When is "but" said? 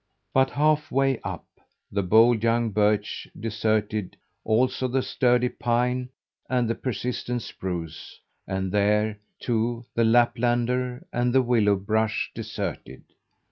0.33-0.49